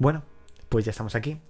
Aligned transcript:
Bueno, 0.00 0.22
pues 0.70 0.86
ya 0.86 0.92
estamos 0.92 1.14
aquí. 1.14 1.42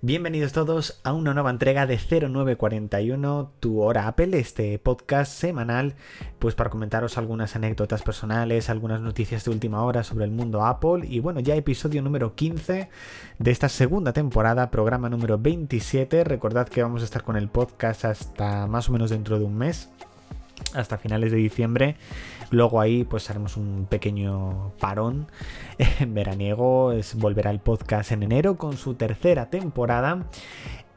Bienvenidos 0.00 0.52
todos 0.52 0.98
a 1.04 1.12
una 1.12 1.34
nueva 1.34 1.50
entrega 1.50 1.86
de 1.86 1.98
0941, 1.98 3.52
tu 3.60 3.80
hora 3.80 4.08
Apple, 4.08 4.36
este 4.40 4.76
podcast 4.80 5.30
semanal, 5.30 5.94
pues 6.40 6.56
para 6.56 6.68
comentaros 6.68 7.16
algunas 7.16 7.54
anécdotas 7.54 8.02
personales, 8.02 8.70
algunas 8.70 9.00
noticias 9.00 9.44
de 9.44 9.52
última 9.52 9.84
hora 9.84 10.02
sobre 10.02 10.24
el 10.24 10.32
mundo 10.32 10.64
Apple 10.64 11.06
y 11.06 11.20
bueno, 11.20 11.38
ya 11.38 11.54
episodio 11.54 12.02
número 12.02 12.34
15 12.34 12.90
de 13.38 13.50
esta 13.52 13.68
segunda 13.68 14.12
temporada, 14.12 14.72
programa 14.72 15.08
número 15.08 15.38
27. 15.38 16.24
Recordad 16.24 16.68
que 16.68 16.82
vamos 16.82 17.02
a 17.02 17.04
estar 17.04 17.22
con 17.22 17.36
el 17.36 17.48
podcast 17.48 18.04
hasta 18.04 18.66
más 18.66 18.88
o 18.88 18.92
menos 18.92 19.10
dentro 19.10 19.38
de 19.38 19.44
un 19.44 19.56
mes 19.56 19.90
hasta 20.74 20.98
finales 20.98 21.32
de 21.32 21.38
diciembre. 21.38 21.96
Luego 22.50 22.80
ahí 22.80 23.04
pues 23.04 23.30
haremos 23.30 23.56
un 23.56 23.86
pequeño 23.88 24.72
parón 24.78 25.26
veraniego. 26.06 26.92
Volverá 27.16 27.50
el 27.50 27.60
podcast 27.60 28.12
en 28.12 28.22
enero 28.22 28.56
con 28.56 28.76
su 28.76 28.94
tercera 28.94 29.50
temporada. 29.50 30.26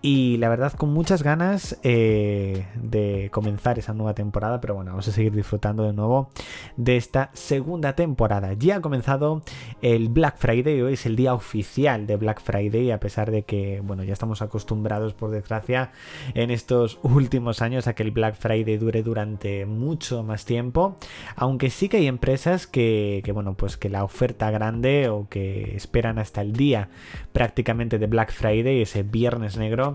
Y 0.08 0.38
la 0.38 0.50
verdad, 0.50 0.72
con 0.73 0.94
muchas 0.94 1.23
ganas 1.23 1.80
eh, 1.82 2.68
de 2.76 3.30
comenzar 3.32 3.80
esa 3.80 3.96
nueva 3.96 4.13
temporada, 4.13 4.62
pero 4.62 4.76
bueno, 4.76 4.91
vamos 4.91 5.08
a 5.08 5.12
seguir 5.12 5.34
disfrutando 5.34 5.82
de 5.82 5.94
nuevo 5.94 6.30
de 6.77 6.96
esta 6.96 7.32
segunda 7.34 7.96
temporada. 7.96 8.54
Ya 8.54 8.76
ha 8.76 8.82
comenzado 8.82 9.41
el 9.82 10.10
Black 10.10 10.38
Friday, 10.38 10.80
hoy 10.80 10.94
es 10.94 11.08
el 11.08 11.16
día 11.16 11.34
oficial 11.34 12.05
de 12.05 12.18
Black 12.18 12.40
Friday, 12.40 12.91
a 12.91 12.99
pesar 12.99 13.32
de 13.32 13.46
que, 13.46 13.82
bueno, 13.84 14.04
ya 14.04 14.13
estamos 14.13 14.44
acostumbrados, 14.44 15.16
por 15.16 15.32
desgracia, 15.32 15.91
en 16.35 16.52
estos 16.52 16.99
últimos 17.02 17.63
años 17.63 17.88
a 17.88 17.96
que 17.96 18.04
el 18.04 18.12
Black 18.12 18.35
Friday 18.35 18.77
dure 18.77 19.02
durante 19.02 19.66
mucho 19.66 20.22
más 20.22 20.46
tiempo, 20.46 20.98
aunque 21.35 21.72
sí 21.72 21.90
que 21.90 21.98
hay 21.98 22.05
empresas 22.05 22.68
que, 22.68 23.24
que 23.26 23.32
bueno, 23.32 23.55
pues 23.55 23.76
que 23.76 23.90
la 23.90 24.04
oferta 24.04 24.52
grande 24.52 25.10
o 25.10 25.27
que 25.30 25.76
esperan 25.76 26.20
hasta 26.20 26.41
el 26.41 26.54
día 26.54 26.90
prácticamente 27.34 27.98
de 27.98 28.05
Black 28.05 28.32
Friday, 28.32 28.84
ese 28.84 29.02
viernes 29.02 29.58
negro, 29.58 29.95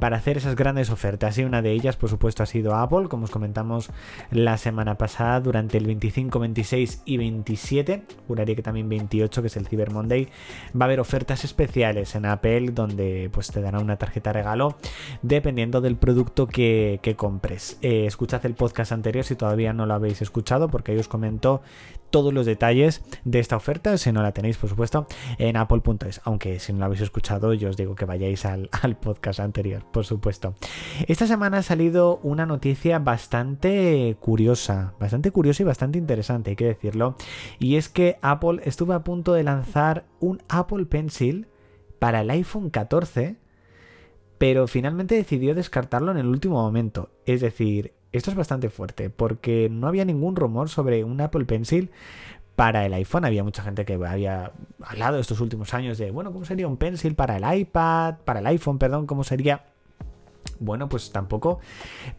para 0.00 0.16
hacer 0.16 0.38
esas 0.38 0.56
grandes 0.56 0.90
ofertas. 0.90 1.38
Y 1.38 1.44
una 1.44 1.62
de 1.62 1.72
ellas, 1.72 1.96
por 1.96 2.10
supuesto, 2.10 2.42
ha 2.42 2.46
sido 2.46 2.74
Apple, 2.74 3.08
como 3.08 3.24
os 3.24 3.30
comentamos 3.30 3.90
la 4.30 4.56
semana 4.56 4.96
pasada, 4.96 5.40
durante 5.40 5.78
el 5.78 5.86
25, 5.86 6.38
26 6.38 7.02
y 7.04 7.16
27, 7.18 8.02
juraría 8.26 8.56
que 8.56 8.62
también 8.62 8.88
28, 8.88 9.42
que 9.42 9.46
es 9.48 9.56
el 9.56 9.66
Cyber 9.66 9.92
Monday, 9.92 10.28
va 10.74 10.84
a 10.84 10.84
haber 10.86 11.00
ofertas 11.00 11.44
especiales 11.44 12.14
en 12.14 12.26
Apple 12.26 12.70
donde 12.72 13.30
pues 13.32 13.50
te 13.50 13.60
dará 13.60 13.78
una 13.78 13.96
tarjeta 13.96 14.32
regalo 14.32 14.76
dependiendo 15.22 15.80
del 15.80 15.96
producto 15.96 16.46
que, 16.46 16.98
compres. 17.16 17.78
Eh, 17.82 18.06
escuchad 18.06 18.44
el 18.46 18.54
podcast 18.54 18.92
anterior 18.92 19.24
si 19.24 19.34
todavía 19.34 19.72
no 19.72 19.84
lo 19.84 19.94
habéis 19.94 20.22
escuchado, 20.22 20.68
porque 20.68 20.92
ahí 20.92 20.98
os 20.98 21.08
comento 21.08 21.60
todos 22.10 22.34
los 22.34 22.46
detalles 22.46 23.02
de 23.24 23.38
esta 23.38 23.56
oferta, 23.56 23.96
si 23.96 24.12
no 24.12 24.22
la 24.22 24.32
tenéis, 24.32 24.58
por 24.58 24.68
supuesto, 24.68 25.06
en 25.38 25.56
apple.es. 25.56 26.20
Aunque 26.24 26.58
si 26.58 26.72
no 26.72 26.80
la 26.80 26.86
habéis 26.86 27.02
escuchado, 27.02 27.54
yo 27.54 27.70
os 27.70 27.76
digo 27.76 27.94
que 27.94 28.04
vayáis 28.04 28.44
al, 28.44 28.68
al 28.82 28.96
podcast 28.96 29.40
anterior, 29.40 29.84
por 29.92 30.04
supuesto. 30.04 30.54
Esta 31.06 31.26
semana 31.26 31.58
ha 31.58 31.62
salido 31.62 32.18
una 32.22 32.46
noticia 32.46 32.98
bastante 32.98 34.16
curiosa, 34.20 34.94
bastante 34.98 35.30
curiosa 35.30 35.62
y 35.62 35.66
bastante 35.66 35.98
interesante, 35.98 36.50
hay 36.50 36.56
que 36.56 36.66
decirlo. 36.66 37.16
Y 37.58 37.76
es 37.76 37.88
que 37.88 38.18
Apple 38.22 38.60
estuvo 38.64 38.92
a 38.92 39.04
punto 39.04 39.32
de 39.32 39.42
lanzar 39.42 40.04
un 40.20 40.42
Apple 40.48 40.86
Pencil 40.86 41.46
para 41.98 42.22
el 42.22 42.30
iPhone 42.30 42.70
14, 42.70 43.36
pero 44.38 44.66
finalmente 44.66 45.14
decidió 45.14 45.54
descartarlo 45.54 46.10
en 46.10 46.18
el 46.18 46.26
último 46.26 46.62
momento. 46.62 47.10
Es 47.26 47.40
decir, 47.40 47.92
esto 48.12 48.30
es 48.30 48.36
bastante 48.36 48.70
fuerte, 48.70 49.10
porque 49.10 49.68
no 49.70 49.86
había 49.86 50.04
ningún 50.04 50.34
rumor 50.34 50.68
sobre 50.68 51.04
un 51.04 51.20
Apple 51.20 51.44
Pencil 51.44 51.90
para 52.56 52.84
el 52.84 52.92
iPhone. 52.94 53.24
Había 53.24 53.44
mucha 53.44 53.62
gente 53.62 53.84
que 53.84 53.94
había 53.94 54.52
hablado 54.82 55.18
estos 55.18 55.40
últimos 55.40 55.72
años 55.74 55.98
de, 55.98 56.10
bueno, 56.10 56.32
¿cómo 56.32 56.44
sería 56.44 56.68
un 56.68 56.76
Pencil 56.76 57.14
para 57.14 57.36
el 57.36 57.60
iPad, 57.60 58.16
para 58.24 58.40
el 58.40 58.46
iPhone, 58.46 58.78
perdón, 58.78 59.06
cómo 59.06 59.24
sería... 59.24 59.64
Bueno, 60.60 60.88
pues 60.88 61.10
tampoco. 61.10 61.58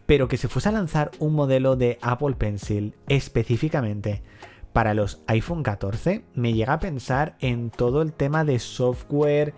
Pero 0.04 0.28
que 0.28 0.36
se 0.36 0.48
fuese 0.48 0.68
a 0.68 0.72
lanzar 0.72 1.12
un 1.20 1.32
modelo 1.32 1.76
de 1.76 1.98
Apple 2.02 2.34
Pencil 2.34 2.94
específicamente 3.08 4.22
para 4.72 4.94
los 4.94 5.22
iPhone 5.26 5.62
14, 5.62 6.24
me 6.34 6.52
llega 6.54 6.74
a 6.74 6.80
pensar 6.80 7.36
en 7.40 7.70
todo 7.70 8.02
el 8.02 8.12
tema 8.12 8.44
de 8.44 8.58
software 8.58 9.54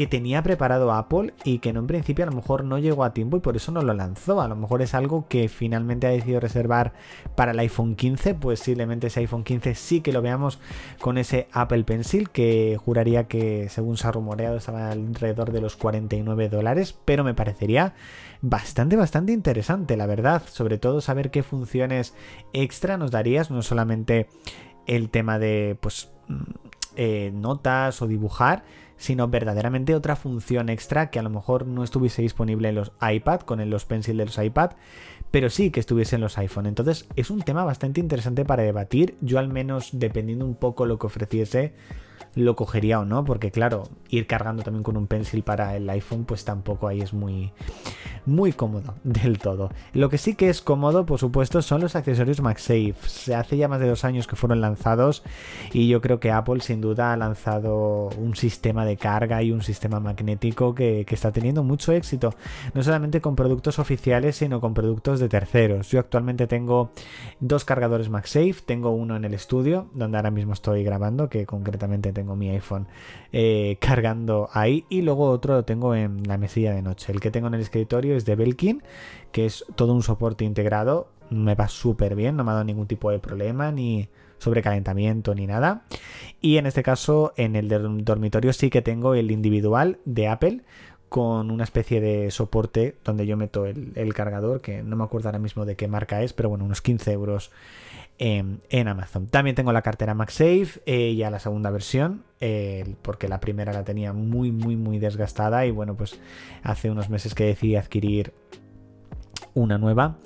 que 0.00 0.06
tenía 0.06 0.42
preparado 0.42 0.92
Apple 0.94 1.34
y 1.44 1.58
que 1.58 1.68
en 1.68 1.76
un 1.76 1.86
principio 1.86 2.24
a 2.24 2.30
lo 2.30 2.34
mejor 2.34 2.64
no 2.64 2.78
llegó 2.78 3.04
a 3.04 3.12
tiempo 3.12 3.36
y 3.36 3.40
por 3.40 3.56
eso 3.56 3.70
no 3.70 3.82
lo 3.82 3.92
lanzó. 3.92 4.40
A 4.40 4.48
lo 4.48 4.56
mejor 4.56 4.80
es 4.80 4.94
algo 4.94 5.28
que 5.28 5.50
finalmente 5.50 6.06
ha 6.06 6.10
decidido 6.10 6.40
reservar 6.40 6.94
para 7.36 7.50
el 7.50 7.58
iPhone 7.58 7.96
15, 7.96 8.34
pues 8.36 8.60
posiblemente 8.60 9.08
ese 9.08 9.20
iPhone 9.20 9.44
15 9.44 9.74
sí 9.74 10.00
que 10.00 10.14
lo 10.14 10.22
veamos 10.22 10.58
con 11.02 11.18
ese 11.18 11.48
Apple 11.52 11.84
Pencil 11.84 12.30
que 12.30 12.78
juraría 12.82 13.24
que 13.24 13.68
según 13.68 13.98
se 13.98 14.08
ha 14.08 14.12
rumoreado 14.12 14.56
estaba 14.56 14.90
alrededor 14.90 15.52
de 15.52 15.60
los 15.60 15.76
49 15.76 16.48
dólares, 16.48 16.98
pero 17.04 17.22
me 17.22 17.34
parecería 17.34 17.92
bastante, 18.40 18.96
bastante 18.96 19.32
interesante, 19.32 19.98
la 19.98 20.06
verdad. 20.06 20.42
Sobre 20.46 20.78
todo 20.78 21.02
saber 21.02 21.30
qué 21.30 21.42
funciones 21.42 22.14
extra 22.54 22.96
nos 22.96 23.10
darías, 23.10 23.50
no 23.50 23.60
solamente 23.60 24.28
el 24.86 25.10
tema 25.10 25.38
de 25.38 25.76
pues 25.78 26.10
mm, 26.28 26.69
eh, 27.02 27.30
notas 27.32 28.02
o 28.02 28.06
dibujar, 28.06 28.62
sino 28.98 29.26
verdaderamente 29.26 29.94
otra 29.94 30.16
función 30.16 30.68
extra 30.68 31.08
que 31.08 31.18
a 31.18 31.22
lo 31.22 31.30
mejor 31.30 31.66
no 31.66 31.82
estuviese 31.82 32.20
disponible 32.20 32.68
en 32.68 32.74
los 32.74 32.92
iPad, 33.00 33.40
con 33.40 33.70
los 33.70 33.86
pencil 33.86 34.18
de 34.18 34.26
los 34.26 34.36
iPad, 34.36 34.72
pero 35.30 35.48
sí 35.48 35.70
que 35.70 35.80
estuviese 35.80 36.16
en 36.16 36.20
los 36.20 36.36
iPhone. 36.36 36.66
Entonces 36.66 37.08
es 37.16 37.30
un 37.30 37.40
tema 37.40 37.64
bastante 37.64 38.00
interesante 38.00 38.44
para 38.44 38.64
debatir. 38.64 39.16
Yo 39.22 39.38
al 39.38 39.48
menos, 39.48 39.88
dependiendo 39.94 40.44
un 40.44 40.56
poco 40.56 40.84
lo 40.84 40.98
que 40.98 41.06
ofreciese, 41.06 41.72
lo 42.34 42.54
cogería 42.54 43.00
o 43.00 43.06
no, 43.06 43.24
porque 43.24 43.50
claro, 43.50 43.84
ir 44.10 44.26
cargando 44.26 44.62
también 44.62 44.82
con 44.82 44.98
un 44.98 45.06
pencil 45.06 45.42
para 45.42 45.74
el 45.76 45.88
iPhone, 45.88 46.26
pues 46.26 46.44
tampoco 46.44 46.86
ahí 46.86 47.00
es 47.00 47.14
muy, 47.14 47.50
muy 48.26 48.52
cómodo 48.52 48.94
del 49.04 49.38
todo. 49.38 49.70
Lo 49.92 50.08
que 50.08 50.18
sí 50.18 50.34
que 50.34 50.48
es 50.48 50.60
cómodo, 50.60 51.06
por 51.06 51.18
supuesto, 51.18 51.62
son 51.62 51.80
los 51.80 51.96
accesorios 51.96 52.40
MagSafe. 52.40 52.94
Se 53.06 53.34
hace 53.34 53.56
ya 53.56 53.68
más 53.68 53.80
de 53.80 53.88
dos 53.88 54.04
años 54.04 54.26
que 54.26 54.36
fueron 54.36 54.60
lanzados 54.60 55.22
y 55.72 55.88
yo 55.88 56.00
creo 56.00 56.20
que 56.20 56.30
Apple 56.30 56.60
sin 56.60 56.80
duda 56.80 57.12
ha 57.12 57.16
lanzado 57.16 58.08
un 58.16 58.36
sistema 58.36 58.84
de 58.84 58.96
carga 58.96 59.42
y 59.42 59.52
un 59.52 59.62
sistema 59.62 60.00
magnético 60.00 60.74
que, 60.74 61.06
está 61.10 61.32
teniendo 61.32 61.62
mucho 61.64 61.92
éxito, 61.92 62.34
no 62.72 62.82
solamente 62.82 63.20
con 63.20 63.36
productos 63.36 63.78
oficiales, 63.78 64.36
sino 64.36 64.60
con 64.60 64.74
productos 64.74 65.20
de 65.20 65.28
terceros. 65.28 65.90
Yo 65.90 66.00
actualmente 66.00 66.46
tengo 66.46 66.92
dos 67.40 67.64
cargadores 67.64 68.08
MagSafe, 68.08 68.56
tengo 68.64 68.90
uno 68.90 69.16
en 69.16 69.24
el 69.24 69.34
estudio, 69.34 69.88
donde 69.92 70.16
ahora 70.16 70.30
mismo 70.30 70.52
estoy 70.52 70.82
grabando, 70.82 71.28
que 71.28 71.46
concretamente 71.46 72.12
tengo 72.12 72.36
mi 72.36 72.48
iPhone 72.50 72.86
eh, 73.32 73.76
cargando 73.80 74.48
ahí 74.52 74.84
y 74.88 75.02
luego 75.02 75.28
otro 75.30 75.54
lo 75.54 75.64
tengo 75.64 75.94
en 75.94 76.26
la 76.26 76.38
mesilla 76.38 76.72
de 76.72 76.82
noche. 76.82 77.12
El 77.12 77.20
que 77.20 77.30
tengo 77.30 77.48
en 77.48 77.54
el 77.54 77.60
escritorio 77.60 78.09
es 78.16 78.24
de 78.24 78.36
Belkin, 78.36 78.82
que 79.32 79.46
es 79.46 79.64
todo 79.76 79.92
un 79.92 80.02
soporte 80.02 80.44
integrado, 80.44 81.08
me 81.30 81.54
va 81.54 81.68
súper 81.68 82.14
bien, 82.14 82.36
no 82.36 82.44
me 82.44 82.50
ha 82.50 82.54
dado 82.54 82.64
ningún 82.64 82.86
tipo 82.86 83.10
de 83.10 83.18
problema 83.18 83.70
ni 83.70 84.08
sobrecalentamiento 84.38 85.34
ni 85.34 85.46
nada. 85.46 85.84
Y 86.40 86.56
en 86.56 86.66
este 86.66 86.82
caso 86.82 87.32
en 87.36 87.56
el 87.56 87.68
dormitorio 88.04 88.52
sí 88.52 88.70
que 88.70 88.82
tengo 88.82 89.14
el 89.14 89.30
individual 89.30 89.98
de 90.04 90.28
Apple 90.28 90.62
con 91.10 91.50
una 91.50 91.64
especie 91.64 92.00
de 92.00 92.30
soporte 92.30 92.94
donde 93.04 93.26
yo 93.26 93.36
meto 93.36 93.66
el, 93.66 94.14
cargador, 94.14 94.60
que 94.60 94.84
no 94.84 94.94
me 94.94 95.02
acuerdo 95.02 95.28
ahora 95.28 95.40
mismo 95.40 95.66
de 95.66 95.74
qué 95.74 95.88
marca 95.88 96.22
es, 96.22 96.32
pero 96.32 96.48
bueno, 96.48 96.64
unos 96.64 96.80
15 96.80 97.12
euros 97.12 97.50
en, 98.18 98.60
Amazon. 98.88 99.26
También 99.26 99.56
tengo 99.56 99.72
la 99.72 99.82
cartera 99.82 100.14
MagSafe, 100.14 100.80
eh, 100.86 101.16
ya 101.16 101.28
la 101.30 101.40
segunda 101.40 101.70
versión, 101.70 102.22
eh, 102.40 102.94
porque 103.02 103.26
la 103.26 103.40
primera 103.40 103.72
la 103.72 103.82
tenía 103.82 104.12
muy, 104.12 104.52
muy, 104.52 104.76
muy 104.76 105.00
desgastada 105.00 105.66
y 105.66 105.72
bueno, 105.72 105.96
pues 105.96 106.20
hace 106.62 106.90
unos 106.90 107.10
meses 107.10 107.34
que 107.34 107.44
decidí 107.44 107.74
adquirir 107.74 108.32
una 109.52 109.78
nueva. 109.78 110.16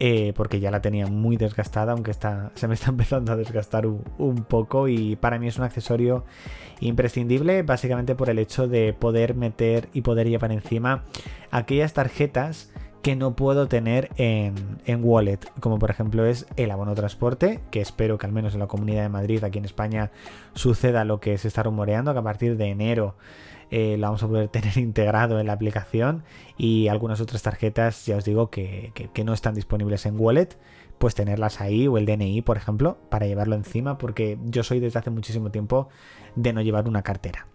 Eh, 0.00 0.32
porque 0.34 0.58
ya 0.58 0.72
la 0.72 0.82
tenía 0.82 1.06
muy 1.06 1.36
desgastada, 1.36 1.92
aunque 1.92 2.10
está, 2.10 2.50
se 2.54 2.66
me 2.66 2.74
está 2.74 2.90
empezando 2.90 3.32
a 3.32 3.36
desgastar 3.36 3.86
un, 3.86 4.44
poco. 4.48 4.88
Y 4.88 5.16
para 5.16 5.38
mí 5.38 5.46
es 5.46 5.58
un 5.58 5.64
accesorio 5.64 6.24
imprescindible, 6.80 7.62
básicamente 7.62 8.14
por 8.14 8.28
el 8.28 8.38
hecho 8.38 8.66
de 8.66 8.92
poder 8.92 9.34
meter 9.34 9.88
y 9.92 10.00
poder 10.02 10.28
llevar 10.28 10.52
encima 10.52 11.04
aquellas 11.50 11.92
tarjetas 11.92 12.72
que 13.02 13.16
no 13.16 13.36
puedo 13.36 13.68
tener 13.68 14.10
en, 14.16 14.54
Wallet, 15.04 15.38
como 15.60 15.78
por 15.78 15.90
ejemplo 15.90 16.24
es 16.24 16.46
el 16.56 16.70
abono 16.70 16.94
transporte, 16.94 17.60
que 17.70 17.82
espero 17.82 18.16
que 18.16 18.26
al 18.26 18.32
menos 18.32 18.54
en 18.54 18.60
la 18.60 18.66
Comunidad 18.66 19.02
de 19.02 19.10
Madrid, 19.10 19.44
aquí 19.44 19.58
en 19.58 19.66
España, 19.66 20.10
suceda 20.54 21.04
lo 21.04 21.20
que 21.20 21.36
se 21.36 21.48
está 21.48 21.62
rumoreando, 21.62 22.14
que 22.14 22.18
a 22.18 22.22
partir 22.22 22.56
de 22.56 22.70
enero 22.70 23.14
eh, 23.70 23.96
lo 23.98 24.06
vamos 24.06 24.22
a 24.22 24.28
poder 24.28 24.48
tener 24.50 24.76
integrado 24.78 25.40
en 25.40 25.46
la 25.46 25.52
aplicación 25.52 26.24
y 26.56 26.88
algunas 26.88 27.20
otras 27.20 27.42
tarjetas, 27.42 28.06
ya 28.06 28.16
os 28.16 28.24
digo, 28.24 28.50
que, 28.50 28.92
que 29.12 29.24
no 29.24 29.32
están 29.32 29.54
disponibles 29.54 30.06
en 30.06 30.18
Wallet, 30.18 30.58
pues 30.98 31.14
tenerlas 31.14 31.60
ahí 31.60 31.86
o 31.88 31.98
el 31.98 32.06
DNI, 32.06 32.42
por 32.42 32.56
ejemplo, 32.56 32.96
para 33.10 33.26
llevarlo 33.26 33.56
encima, 33.56 33.98
porque 33.98 34.38
yo 34.44 34.62
soy 34.62 34.80
desde 34.80 34.98
hace 34.98 35.10
muchísimo 35.10 35.50
tiempo 35.50 35.88
de 36.36 36.52
no 36.52 36.62
llevar 36.62 36.88
una 36.88 37.02
cartera. 37.02 37.46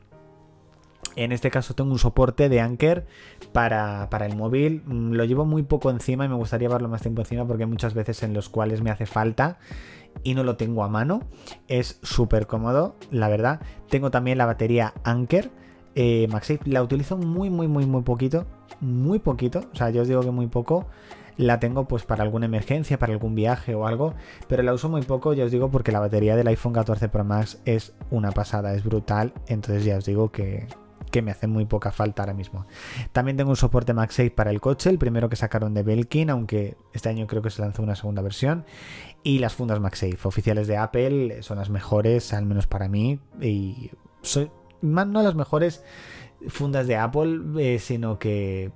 En 1.15 1.31
este 1.31 1.51
caso 1.51 1.73
tengo 1.73 1.91
un 1.91 1.99
soporte 1.99 2.49
de 2.49 2.61
Anker 2.61 3.05
para, 3.51 4.07
el 4.21 4.35
móvil. 4.37 4.83
Mm, 4.85 5.13
lo 5.13 5.25
llevo 5.25 5.45
muy 5.45 5.63
poco 5.63 5.89
encima 5.89 6.25
y 6.25 6.29
me 6.29 6.35
gustaría 6.35 6.67
llevarlo 6.67 6.87
más 6.87 7.01
tiempo 7.01 7.21
encima 7.21 7.45
porque 7.45 7.65
muchas 7.65 7.93
veces 7.93 8.23
en 8.23 8.33
los 8.33 8.49
cuales 8.49 8.81
me 8.81 8.91
hace 8.91 9.05
falta 9.05 9.57
y 10.23 10.33
no 10.33 10.43
lo 10.43 10.55
tengo 10.55 10.83
a 10.83 10.87
mano. 10.87 11.21
Es 11.67 11.99
súper 12.03 12.47
cómodo, 12.47 12.95
la 13.11 13.27
verdad. 13.27 13.61
Tengo 13.89 14.11
también 14.11 14.37
la 14.37 14.45
batería 14.45 14.93
Anker 15.03 15.51
eh, 15.95 16.27
MagSafe 16.29 16.69
la 16.69 16.83
utilizo 16.83 17.17
muy, 17.17 17.49
muy, 17.49 17.67
muy, 17.67 17.85
muy 17.85 18.01
poquito. 18.01 18.45
Muy 18.79 19.19
poquito. 19.19 19.61
O 19.73 19.75
sea, 19.75 19.89
yo 19.89 20.01
os 20.01 20.07
digo 20.07 20.21
que 20.21 20.31
muy 20.31 20.47
poco. 20.47 20.87
La 21.37 21.59
tengo 21.59 21.87
pues 21.87 22.03
para 22.03 22.23
alguna 22.23 22.47
emergencia, 22.47 22.99
para 22.99 23.13
algún 23.13 23.33
viaje 23.33 23.73
o 23.73 23.87
algo. 23.87 24.13
Pero 24.47 24.63
la 24.63 24.73
uso 24.73 24.89
muy 24.89 25.03
poco, 25.03 25.33
ya 25.33 25.45
os 25.45 25.51
digo, 25.51 25.71
porque 25.71 25.91
la 25.91 25.99
batería 25.99 26.35
del 26.35 26.47
iPhone 26.47 26.73
14 26.73 27.07
Pro 27.09 27.23
Max 27.23 27.61
es 27.65 27.93
una 28.11 28.31
pasada, 28.31 28.73
es 28.73 28.83
brutal. 28.83 29.33
Entonces 29.47 29.85
ya 29.85 29.97
os 29.97 30.05
digo 30.05 30.31
que, 30.31 30.67
que 31.09 31.21
me 31.21 31.31
hace 31.31 31.47
muy 31.47 31.65
poca 31.65 31.91
falta 31.91 32.23
ahora 32.23 32.33
mismo. 32.33 32.65
También 33.11 33.37
tengo 33.37 33.49
un 33.49 33.55
soporte 33.55 33.93
MagSafe 33.93 34.31
para 34.31 34.51
el 34.51 34.61
coche, 34.61 34.89
el 34.89 34.97
primero 34.97 35.29
que 35.29 35.35
sacaron 35.35 35.73
de 35.73 35.83
Belkin, 35.83 36.29
aunque 36.29 36.77
este 36.93 37.09
año 37.09 37.27
creo 37.27 37.41
que 37.41 37.49
se 37.49 37.61
lanzó 37.61 37.83
una 37.83 37.95
segunda 37.95 38.21
versión. 38.21 38.65
Y 39.23 39.39
las 39.39 39.53
fundas 39.53 39.79
MagSafe 39.79 40.19
oficiales 40.23 40.67
de 40.67 40.77
Apple 40.77 41.41
son 41.41 41.57
las 41.57 41.69
mejores, 41.69 42.33
al 42.33 42.45
menos 42.45 42.67
para 42.67 42.87
mí. 42.87 43.19
Y 43.41 43.91
soy, 44.21 44.51
más 44.81 45.07
no 45.07 45.21
las 45.21 45.35
mejores 45.35 45.83
fundas 46.47 46.87
de 46.87 46.95
Apple, 46.97 47.39
eh, 47.57 47.79
sino 47.79 48.19
que 48.19 48.71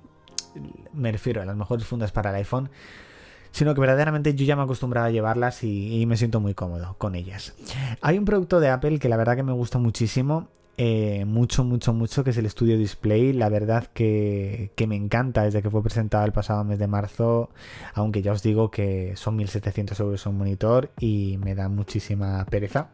me 0.92 1.10
refiero 1.10 1.42
a 1.42 1.44
las 1.44 1.56
mejores 1.56 1.86
fundas 1.86 2.12
para 2.12 2.30
el 2.30 2.36
iPhone 2.36 2.70
sino 3.50 3.72
que 3.72 3.80
verdaderamente 3.80 4.34
yo 4.34 4.44
ya 4.44 4.56
me 4.56 4.62
he 4.62 4.64
acostumbrado 4.64 5.06
a 5.06 5.10
llevarlas 5.10 5.62
y, 5.62 6.04
me 6.06 6.16
siento 6.16 6.40
muy 6.40 6.54
cómodo 6.54 6.96
con 6.98 7.14
ellas. 7.14 7.54
Hay 8.00 8.18
un 8.18 8.24
producto 8.24 8.58
de 8.58 8.68
Apple 8.68 8.98
que 8.98 9.08
la 9.08 9.16
verdad 9.16 9.36
que 9.36 9.44
me 9.44 9.52
gusta 9.52 9.78
muchísimo 9.78 10.48
eh, 10.76 11.24
mucho, 11.24 11.62
mucho, 11.62 11.92
mucho, 11.92 12.24
que 12.24 12.30
es 12.30 12.36
el 12.36 12.50
Studio 12.50 12.76
Display. 12.76 13.32
La 13.32 13.48
verdad 13.48 13.86
que, 13.94 14.72
me 14.88 14.96
encanta 14.96 15.44
desde 15.44 15.62
que 15.62 15.70
fue 15.70 15.82
presentado 15.82 16.24
el 16.24 16.32
pasado 16.32 16.64
mes 16.64 16.80
de 16.80 16.88
marzo, 16.88 17.50
aunque 17.94 18.22
ya 18.22 18.32
os 18.32 18.42
digo 18.42 18.70
que 18.72 19.14
son 19.16 19.36
1700 19.36 20.00
euros 20.00 20.26
un 20.26 20.36
monitor 20.36 20.90
y 20.98 21.38
me 21.38 21.54
da 21.54 21.68
muchísima 21.68 22.44
pereza. 22.46 22.90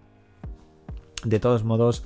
De 1.24 1.40
todos 1.40 1.64
modos, 1.64 2.04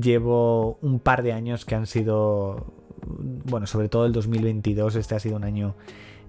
llevo 0.00 0.78
un 0.80 1.00
par 1.00 1.22
de 1.22 1.32
años 1.32 1.64
que 1.64 1.74
han 1.74 1.86
sido, 1.86 2.66
bueno, 3.06 3.66
sobre 3.66 3.88
todo 3.88 4.06
el 4.06 4.12
2022, 4.12 4.96
este 4.96 5.14
ha 5.14 5.20
sido 5.20 5.36
un 5.36 5.44
año 5.44 5.74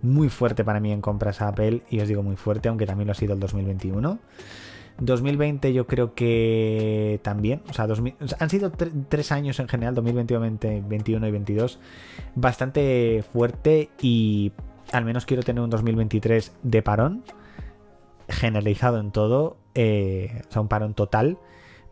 muy 0.01 0.29
fuerte 0.29 0.63
para 0.63 0.79
mí 0.79 0.91
en 0.91 1.01
compras 1.01 1.41
a 1.41 1.49
Apple, 1.49 1.81
y 1.89 1.99
os 1.99 2.07
digo 2.07 2.23
muy 2.23 2.35
fuerte, 2.35 2.69
aunque 2.69 2.85
también 2.85 3.07
lo 3.07 3.11
ha 3.11 3.15
sido 3.15 3.33
el 3.33 3.39
2021. 3.39 4.19
2020 4.97 5.73
yo 5.73 5.87
creo 5.87 6.13
que 6.13 7.19
también, 7.21 7.61
o 7.69 7.73
sea, 7.73 7.85
han 8.39 8.49
sido 8.49 8.71
tres 9.09 9.31
años 9.31 9.59
en 9.59 9.67
general, 9.67 9.93
2020, 9.95 10.33
2021 10.33 11.27
y 11.27 11.31
22, 11.31 11.79
bastante 12.35 13.23
fuerte 13.33 13.89
y 14.01 14.53
al 14.91 15.03
menos 15.03 15.25
quiero 15.25 15.43
tener 15.43 15.61
un 15.61 15.69
2023 15.69 16.53
de 16.63 16.81
parón, 16.81 17.23
generalizado 18.29 18.99
en 18.99 19.11
todo, 19.11 19.57
eh, 19.73 20.41
o 20.47 20.51
sea, 20.51 20.61
un 20.61 20.69
parón 20.69 20.93
total, 20.93 21.37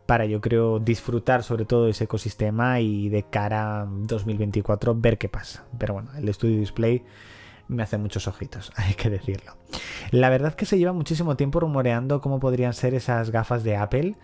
para 0.06 0.26
yo 0.26 0.42
creo 0.42 0.80
disfrutar 0.80 1.44
sobre 1.44 1.66
todo 1.66 1.88
ese 1.88 2.06
ecosistema 2.06 2.80
y 2.80 3.10
de 3.10 3.24
cara 3.24 3.82
a 3.82 3.86
2024 3.86 4.96
ver 4.96 5.18
qué 5.18 5.30
pasa. 5.30 5.66
Pero 5.78 5.94
bueno, 5.94 6.12
el 6.18 6.28
estudio 6.30 6.58
display 6.58 7.04
me 7.68 7.84
hace 7.84 7.98
muchos 7.98 8.28
ojitos, 8.28 8.72
hay 8.76 8.94
que 8.94 9.10
decirlo. 9.10 9.56
La 10.12 10.30
verdad 10.30 10.54
que 10.54 10.66
se 10.66 10.78
lleva 10.78 10.94
muchísimo 10.94 11.36
tiempo 11.36 11.60
rumoreando 11.60 12.22
cómo 12.22 12.40
podrían 12.40 12.74
ser 12.74 12.94
esas 12.94 13.32
gafas 13.32 13.64
de 13.64 13.78
Apple, 13.78 14.16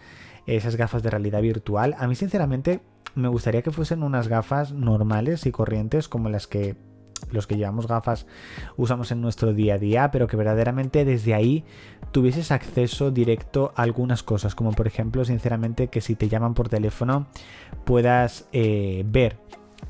esas 0.45 0.75
gafas 0.75 1.03
de 1.03 1.09
realidad 1.09 1.41
virtual. 1.41 1.95
A 1.97 2.07
mí 2.07 2.15
sinceramente 2.15 2.81
me 3.15 3.27
gustaría 3.27 3.61
que 3.61 3.71
fuesen 3.71 4.03
unas 4.03 4.27
gafas 4.27 4.71
normales 4.71 5.45
y 5.45 5.51
corrientes 5.51 6.07
como 6.07 6.29
las 6.29 6.47
que 6.47 6.75
los 7.31 7.47
que 7.47 7.57
llevamos 7.57 7.87
gafas 7.87 8.25
usamos 8.77 9.11
en 9.11 9.21
nuestro 9.21 9.53
día 9.53 9.75
a 9.75 9.77
día, 9.77 10.11
pero 10.11 10.27
que 10.27 10.37
verdaderamente 10.37 11.05
desde 11.05 11.33
ahí 11.33 11.63
tuvieses 12.11 12.51
acceso 12.51 13.11
directo 13.11 13.71
a 13.75 13.83
algunas 13.83 14.23
cosas, 14.23 14.55
como 14.55 14.71
por 14.71 14.87
ejemplo, 14.87 15.25
sinceramente, 15.25 15.87
que 15.87 16.01
si 16.01 16.15
te 16.15 16.29
llaman 16.29 16.53
por 16.53 16.69
teléfono 16.69 17.27
puedas 17.85 18.47
eh, 18.51 19.03
ver 19.05 19.37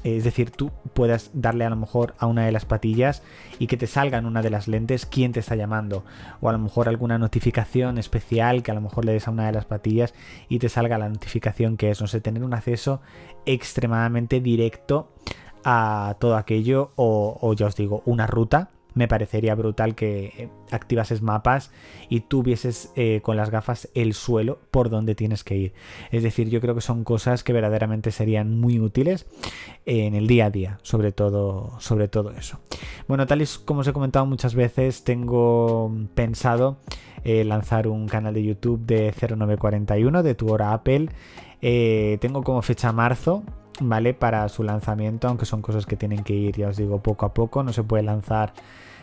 es 0.03 0.23
decir, 0.23 0.51
tú 0.51 0.71
puedas 0.93 1.31
darle 1.33 1.65
a 1.65 1.69
lo 1.69 1.75
mejor 1.75 2.15
a 2.19 2.27
una 2.27 2.45
de 2.45 2.51
las 2.51 2.65
patillas 2.65 3.21
y 3.57 3.67
que 3.67 3.75
te 3.75 3.87
salga 3.87 4.17
en 4.17 4.25
una 4.25 4.41
de 4.41 4.49
las 4.49 4.67
lentes 4.67 5.05
quién 5.05 5.33
te 5.33 5.41
está 5.41 5.55
llamando. 5.55 6.05
O 6.41 6.49
a 6.49 6.53
lo 6.53 6.59
mejor 6.59 6.87
alguna 6.87 7.17
notificación 7.17 7.97
especial 7.97 8.63
que 8.63 8.71
a 8.71 8.75
lo 8.75 8.81
mejor 8.81 9.05
le 9.05 9.11
des 9.11 9.27
a 9.27 9.31
una 9.31 9.47
de 9.47 9.51
las 9.51 9.65
patillas 9.65 10.13
y 10.47 10.59
te 10.59 10.69
salga 10.69 10.97
la 10.97 11.09
notificación 11.09 11.75
que 11.75 11.89
es. 11.89 11.99
No 11.99 12.07
sé, 12.07 12.21
tener 12.21 12.43
un 12.43 12.53
acceso 12.53 13.01
extremadamente 13.45 14.39
directo 14.39 15.11
a 15.63 16.15
todo 16.19 16.35
aquello 16.35 16.91
o, 16.95 17.53
ya 17.53 17.67
os 17.67 17.75
digo, 17.75 18.01
una 18.05 18.27
ruta 18.27 18.69
me 18.95 19.07
parecería 19.07 19.55
brutal 19.55 19.95
que 19.95 20.33
eh, 20.37 20.49
activases 20.71 21.21
mapas 21.21 21.71
y 22.09 22.21
tú 22.21 22.43
vieses 22.43 22.91
eh, 22.95 23.21
con 23.21 23.37
las 23.37 23.49
gafas 23.49 23.87
el 23.93 24.13
suelo 24.13 24.59
por 24.71 24.89
donde 24.89 25.15
tienes 25.15 25.43
que 25.43 25.55
ir. 25.55 25.73
Es 26.11 26.23
decir, 26.23 26.49
yo 26.49 26.59
creo 26.59 26.75
que 26.75 26.81
son 26.81 27.03
cosas 27.03 27.43
que 27.43 27.53
verdaderamente 27.53 28.11
serían 28.11 28.59
muy 28.59 28.79
útiles 28.79 29.27
en 29.85 30.15
el 30.15 30.27
día 30.27 30.47
a 30.47 30.49
día, 30.49 30.79
sobre 30.81 31.11
todo, 31.11 31.79
sobre 31.79 32.07
todo 32.07 32.31
eso. 32.31 32.59
Bueno, 33.07 33.27
tal 33.27 33.41
y 33.41 33.45
como 33.63 33.81
os 33.81 33.87
he 33.87 33.93
comentado 33.93 34.25
muchas 34.25 34.55
veces, 34.55 35.03
tengo 35.03 35.91
pensado 36.15 36.77
eh, 37.23 37.43
lanzar 37.45 37.87
un 37.87 38.07
canal 38.07 38.33
de 38.33 38.43
YouTube 38.43 38.85
de 38.85 39.13
0941 39.13 40.23
de 40.23 40.35
tu 40.35 40.51
hora 40.51 40.73
Apple. 40.73 41.09
tengo 41.61 42.43
como 42.43 42.61
fecha 42.63 42.91
marzo, 42.91 43.43
¿vale? 43.79 44.13
Para 44.13 44.47
su 44.49 44.63
lanzamiento, 44.63 45.27
aunque 45.27 45.45
son 45.45 45.61
cosas 45.61 45.85
que 45.85 45.95
tienen 45.95 46.23
que 46.23 46.33
ir, 46.33 46.57
ya 46.57 46.69
os 46.69 46.77
digo, 46.77 46.99
poco 46.99 47.25
a 47.25 47.33
poco, 47.33 47.63
no 47.63 47.73
se 47.73 47.83
puede 47.83 48.03
lanzar 48.03 48.53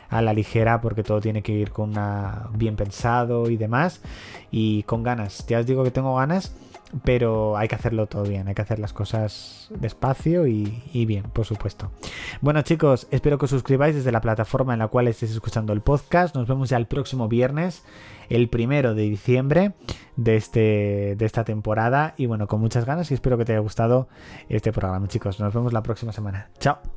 a 0.08 0.22
la 0.22 0.32
ligera 0.32 0.80
porque 0.80 1.02
todo 1.02 1.20
tiene 1.20 1.42
que 1.42 1.52
ir 1.52 1.72
con 1.72 1.90
una 1.90 2.48
bien 2.54 2.76
pensado 2.76 3.50
y 3.50 3.56
demás 3.56 4.00
y 4.50 4.82
con 4.84 5.02
ganas. 5.02 5.46
Ya 5.46 5.58
os 5.60 5.66
digo 5.66 5.84
que 5.84 5.90
tengo 5.90 6.14
ganas, 6.16 6.54
pero 7.04 7.56
hay 7.56 7.68
que 7.68 7.74
hacerlo 7.74 8.06
todo 8.06 8.24
bien, 8.24 8.48
hay 8.48 8.54
que 8.54 8.62
hacer 8.62 8.78
las 8.78 8.92
cosas 8.92 9.68
despacio 9.70 10.46
y, 10.46 11.06
bien, 11.06 11.24
por 11.24 11.44
supuesto. 11.44 11.90
Bueno 12.40 12.62
chicos, 12.62 13.08
espero 13.10 13.38
que 13.38 13.46
os 13.46 13.50
suscribáis 13.50 13.94
desde 13.94 14.12
la 14.12 14.20
plataforma 14.20 14.72
en 14.72 14.78
la 14.78 14.88
cual 14.88 15.08
estéis 15.08 15.32
escuchando 15.32 15.72
el 15.72 15.80
podcast. 15.80 16.34
Nos 16.34 16.46
vemos 16.48 16.68
ya 16.68 16.76
el 16.76 16.86
próximo 16.86 17.28
viernes, 17.28 17.84
el 18.28 18.48
primero 18.48 18.94
de 18.94 19.02
diciembre 19.02 19.74
de, 20.16 20.36
este, 20.36 21.16
de 21.16 21.24
esta 21.24 21.44
temporada. 21.44 22.14
Y 22.16 22.26
bueno, 22.26 22.46
con 22.46 22.60
muchas 22.60 22.84
ganas 22.84 23.10
y 23.10 23.14
espero 23.14 23.36
que 23.38 23.44
te 23.44 23.52
haya 23.52 23.60
gustado 23.60 24.08
este 24.48 24.72
programa 24.72 25.08
chicos. 25.08 25.40
Nos 25.40 25.52
vemos 25.52 25.72
la 25.72 25.82
próxima 25.82 26.12
semana. 26.12 26.50
Chao. 26.58 26.95